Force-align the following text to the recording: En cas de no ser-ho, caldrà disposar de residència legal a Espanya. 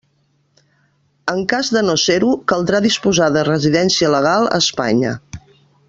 En 1.33 1.41
cas 1.51 1.69
de 1.75 1.83
no 1.89 1.95
ser-ho, 2.05 2.31
caldrà 2.53 2.81
disposar 2.87 3.29
de 3.37 3.47
residència 3.51 4.11
legal 4.19 4.51
a 4.57 4.61
Espanya. 4.67 5.15